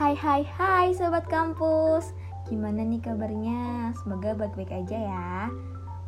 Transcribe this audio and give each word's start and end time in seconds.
Hai 0.00 0.16
hai 0.16 0.48
hai 0.56 0.96
sobat 0.96 1.28
kampus 1.28 2.16
Gimana 2.48 2.80
nih 2.88 3.04
kabarnya? 3.04 3.92
Semoga 4.00 4.32
baik-baik 4.32 4.72
aja 4.72 4.96
ya 4.96 5.52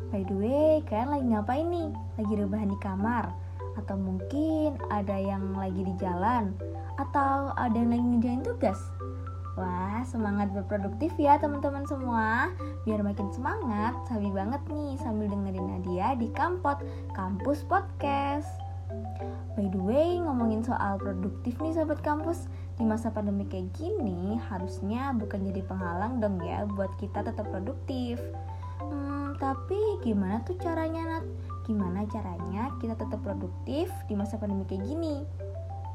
By 0.09 0.25
the 0.25 0.33
way, 0.33 0.81
kalian 0.89 1.13
lagi 1.13 1.25
ngapain 1.29 1.67
nih? 1.69 1.89
Lagi 2.17 2.33
rebahan 2.41 2.73
di 2.73 2.79
kamar? 2.81 3.29
Atau 3.77 3.93
mungkin 4.01 4.81
ada 4.89 5.13
yang 5.13 5.53
lagi 5.53 5.85
di 5.85 5.93
jalan? 6.01 6.57
Atau 6.97 7.53
ada 7.53 7.77
yang 7.77 7.93
lagi 7.93 8.01
ngerjain 8.01 8.41
tugas? 8.41 8.81
Wah, 9.61 10.01
semangat 10.09 10.49
berproduktif 10.57 11.13
ya 11.21 11.37
teman-teman 11.37 11.85
semua 11.85 12.49
Biar 12.89 13.05
makin 13.05 13.29
semangat, 13.29 13.93
sabi 14.09 14.33
banget 14.33 14.65
nih 14.73 14.97
sambil 15.05 15.29
dengerin 15.29 15.69
Nadia 15.69 16.17
di 16.17 16.33
Kampot, 16.33 16.81
Kampus 17.13 17.61
Podcast 17.69 18.72
By 19.53 19.69
the 19.69 19.77
way, 19.77 20.17
ngomongin 20.17 20.65
soal 20.65 20.97
produktif 20.97 21.61
nih 21.61 21.77
sobat 21.77 22.01
kampus 22.01 22.49
Di 22.73 22.81
masa 22.81 23.13
pandemi 23.13 23.45
kayak 23.45 23.69
gini, 23.77 24.41
harusnya 24.49 25.13
bukan 25.13 25.45
jadi 25.45 25.61
penghalang 25.69 26.17
dong 26.17 26.41
ya 26.41 26.65
buat 26.73 26.89
kita 26.97 27.21
tetap 27.21 27.45
produktif 27.53 28.17
Hmm, 28.83 29.39
tapi 29.39 29.79
gimana 30.03 30.43
tuh 30.43 30.59
caranya 30.59 31.17
Nat? 31.17 31.25
Gimana 31.63 32.03
caranya 32.11 32.73
kita 32.83 32.99
tetap 32.99 33.23
produktif 33.23 33.87
di 34.11 34.13
masa 34.17 34.35
pandemi 34.35 34.67
kayak 34.67 34.83
gini? 34.83 35.23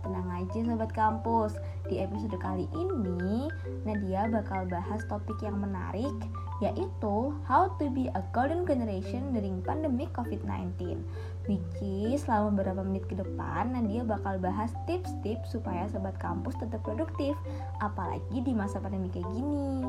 Tenang 0.02 0.28
aja 0.30 0.58
sobat 0.62 0.90
kampus, 0.94 1.58
di 1.88 1.98
episode 1.98 2.36
kali 2.38 2.70
ini 2.76 3.50
Nadia 3.82 4.30
bakal 4.30 4.68
bahas 4.68 5.02
topik 5.08 5.40
yang 5.42 5.58
menarik 5.58 6.14
yaitu 6.58 7.32
How 7.46 7.70
to 7.78 7.86
be 7.90 8.10
a 8.12 8.22
golden 8.34 8.66
generation 8.66 9.30
during 9.30 9.62
pandemic 9.62 10.10
COVID-19 10.14 11.02
Which 11.46 11.78
is 11.80 12.26
selama 12.26 12.58
beberapa 12.58 12.82
menit 12.82 13.06
ke 13.06 13.14
depan 13.14 13.72
Nadia 13.72 14.02
bakal 14.02 14.42
bahas 14.42 14.74
tips-tips 14.90 15.54
supaya 15.54 15.86
sobat 15.88 16.18
kampus 16.18 16.58
tetap 16.58 16.82
produktif 16.82 17.38
Apalagi 17.78 18.42
di 18.42 18.52
masa 18.52 18.82
pandemi 18.82 19.08
kayak 19.08 19.30
gini 19.32 19.86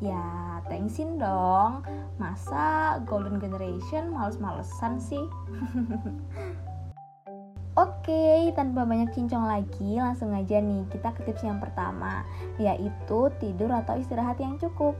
Ya, 0.00 0.64
thanksin 0.64 1.20
dong. 1.20 1.84
Masa 2.16 2.96
golden 3.04 3.36
generation 3.36 4.16
males-malesan 4.16 4.96
sih? 4.96 5.20
Oke, 7.78 8.50
tanpa 8.58 8.82
banyak 8.82 9.14
cincong 9.14 9.46
lagi, 9.46 9.94
langsung 9.94 10.34
aja 10.34 10.58
nih 10.58 10.90
kita 10.90 11.14
ke 11.14 11.22
tips 11.22 11.46
yang 11.46 11.62
pertama, 11.62 12.26
yaitu 12.58 13.30
tidur 13.38 13.70
atau 13.70 13.94
istirahat 13.94 14.42
yang 14.42 14.58
cukup. 14.58 14.98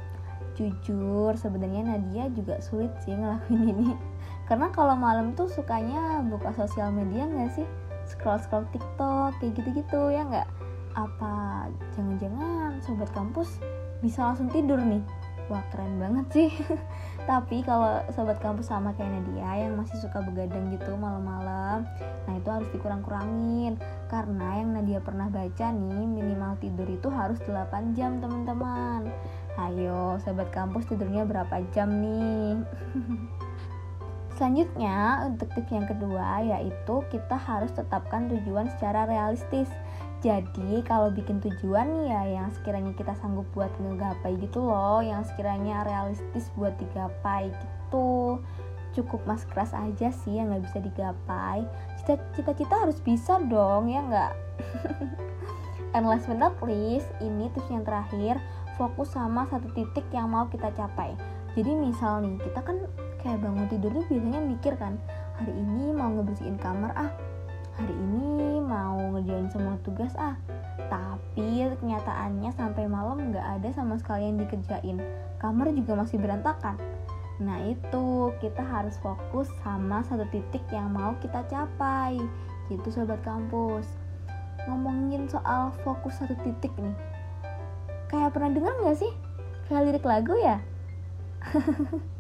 Jujur, 0.55 1.35
sebenarnya 1.35 1.83
Nadia 1.83 2.31
juga 2.31 2.63
sulit 2.63 2.95
sih 3.03 3.19
ngelakuin 3.19 3.75
ini. 3.75 3.91
Karena 4.49 4.71
kalau 4.71 4.95
malam 4.95 5.35
tuh 5.35 5.51
sukanya 5.51 6.23
buka 6.23 6.55
sosial 6.55 6.95
media 6.95 7.27
nggak 7.27 7.59
sih? 7.59 7.67
Scroll-scroll 8.07 8.71
TikTok, 8.71 9.35
kayak 9.43 9.59
gitu-gitu 9.59 10.15
ya 10.15 10.23
nggak? 10.31 10.49
Apa 10.95 11.67
jangan-jangan 11.99 12.79
sobat 12.87 13.11
kampus 13.11 13.59
bisa 13.99 14.31
langsung 14.31 14.47
tidur 14.47 14.79
nih? 14.79 15.03
Wah 15.51 15.67
keren 15.75 15.99
banget 15.99 16.27
sih. 16.31 16.51
Tapi 17.31 17.67
kalau 17.67 18.07
sobat 18.15 18.39
kampus 18.39 18.71
sama 18.71 18.95
kayak 18.95 19.11
Nadia 19.11 19.67
yang 19.67 19.75
masih 19.75 19.99
suka 19.99 20.23
begadang 20.23 20.71
gitu 20.71 20.95
malam-malam 20.95 21.85
Nah 22.31 22.35
itu 22.39 22.49
harus 22.49 22.71
dikurang-kurangin. 22.71 23.75
Karena 24.07 24.63
yang 24.63 24.79
Nadia 24.79 25.03
pernah 25.03 25.27
baca 25.27 25.67
nih 25.75 26.07
minimal 26.07 26.55
tidur 26.63 26.87
itu 26.87 27.11
harus 27.11 27.43
8 27.43 27.99
jam 27.99 28.23
teman-teman. 28.23 29.11
Ayo 29.59 30.23
sobat 30.23 30.55
kampus 30.55 30.87
tidurnya 30.87 31.27
berapa 31.27 31.67
jam 31.75 31.91
nih? 31.99 32.63
Selanjutnya 34.39 35.29
untuk 35.29 35.53
tips 35.53 35.69
yang 35.69 35.85
kedua 35.85 36.41
yaitu 36.41 37.05
kita 37.13 37.37
harus 37.37 37.75
tetapkan 37.77 38.25
tujuan 38.33 38.73
secara 38.73 39.05
realistis 39.05 39.69
jadi 40.21 40.85
kalau 40.85 41.09
bikin 41.09 41.41
tujuan 41.41 42.05
ya 42.05 42.29
yang 42.29 42.53
sekiranya 42.53 42.93
kita 42.93 43.17
sanggup 43.19 43.49
buat 43.57 43.73
ngegapai 43.81 44.37
gitu 44.37 44.61
loh 44.61 45.01
Yang 45.01 45.33
sekiranya 45.33 45.85
realistis 45.89 46.53
buat 46.55 46.77
digapai 46.77 47.49
gitu. 47.49 48.41
Cukup 48.93 49.25
mas 49.25 49.49
keras 49.49 49.73
aja 49.73 50.13
sih 50.13 50.37
yang 50.37 50.53
gak 50.53 50.69
bisa 50.69 50.79
digapai. 50.85 51.65
Cita-cita 52.37 52.75
harus 52.75 53.01
bisa 53.01 53.41
dong 53.49 53.89
ya 53.89 54.03
nggak? 54.05 54.33
And 55.97 56.07
last 56.07 56.31
but 56.31 56.39
not 56.39 56.55
least, 56.63 57.11
ini 57.19 57.51
tips 57.51 57.71
yang 57.73 57.83
terakhir 57.83 58.39
Fokus 58.79 59.13
sama 59.13 59.45
satu 59.53 59.69
titik 59.77 60.09
yang 60.09 60.33
mau 60.33 60.49
kita 60.49 60.73
capai. 60.73 61.13
Jadi 61.53 61.77
misal 61.77 62.25
nih, 62.25 62.41
kita 62.41 62.65
kan 62.65 62.81
kayak 63.21 63.45
bangun 63.45 63.69
tidur 63.69 63.93
tuh 63.93 64.05
biasanya 64.09 64.41
mikir 64.41 64.73
kan 64.81 64.97
Hari 65.41 65.53
ini 65.57 65.93
mau 65.93 66.13
ngebersihin 66.13 66.61
kamar 66.61 66.93
ah 66.97 67.13
hari 67.81 67.97
ini 67.97 68.30
ngerjain 69.15 69.51
semua 69.51 69.77
tugas 69.83 70.15
ah. 70.19 70.39
Tapi 70.91 71.71
kenyataannya 71.79 72.51
sampai 72.55 72.87
malam 72.87 73.31
nggak 73.31 73.47
ada 73.61 73.69
sama 73.75 73.99
sekali 73.99 74.31
yang 74.31 74.39
dikerjain. 74.39 74.99
Kamar 75.39 75.71
juga 75.75 75.99
masih 75.99 76.19
berantakan. 76.19 76.79
Nah 77.41 77.59
itu 77.65 78.35
kita 78.43 78.61
harus 78.61 78.95
fokus 79.01 79.49
sama 79.65 80.05
satu 80.05 80.29
titik 80.29 80.63
yang 80.71 80.93
mau 80.93 81.17
kita 81.19 81.43
capai 81.51 82.19
gitu 82.71 82.89
sobat 82.91 83.19
kampus. 83.27 83.87
Ngomongin 84.69 85.27
soal 85.27 85.73
fokus 85.83 86.21
satu 86.21 86.37
titik 86.47 86.71
nih. 86.79 86.97
Kayak 88.11 88.35
pernah 88.35 88.51
dengar 88.53 88.75
nggak 88.83 88.99
sih? 88.99 89.13
Kayak 89.71 89.87
lirik 89.87 90.03
lagu 90.03 90.35
ya 90.35 90.59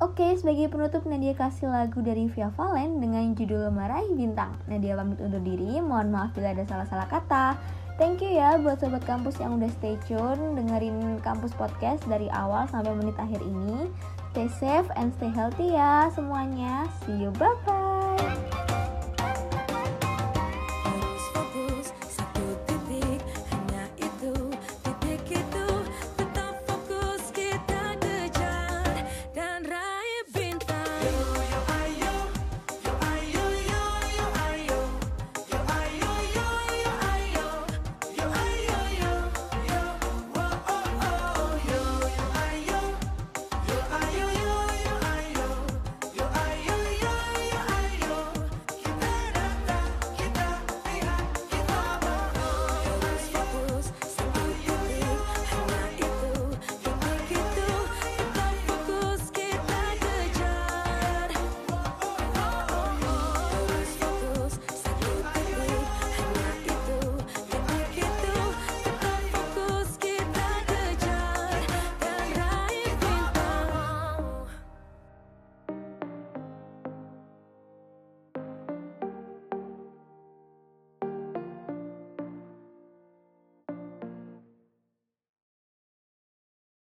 Oke, 0.00 0.32
sebagai 0.32 0.72
penutup 0.72 1.04
Nadia 1.04 1.36
kasih 1.36 1.68
lagu 1.68 2.00
dari 2.00 2.24
Via 2.32 2.48
Valen 2.56 3.04
dengan 3.04 3.36
judul 3.36 3.68
Meraih 3.68 4.08
Bintang. 4.16 4.56
Nadia 4.64 4.96
pamit 4.96 5.20
undur 5.20 5.44
diri, 5.44 5.76
mohon 5.76 6.08
maaf 6.08 6.32
bila 6.32 6.56
ada 6.56 6.64
salah-salah 6.64 7.04
kata. 7.04 7.60
Thank 8.00 8.24
you 8.24 8.32
ya 8.32 8.56
buat 8.56 8.80
sobat 8.80 9.04
kampus 9.04 9.36
yang 9.44 9.60
udah 9.60 9.68
stay 9.76 10.00
tune 10.08 10.56
dengerin 10.56 11.20
kampus 11.20 11.52
podcast 11.52 12.00
dari 12.08 12.32
awal 12.32 12.64
sampai 12.72 12.96
menit 12.96 13.12
akhir 13.20 13.44
ini. 13.44 13.92
Stay 14.32 14.48
safe 14.56 14.88
and 14.96 15.12
stay 15.20 15.28
healthy 15.28 15.76
ya 15.76 16.08
semuanya. 16.16 16.88
See 17.04 17.20
you, 17.20 17.28
bye-bye. 17.36 17.99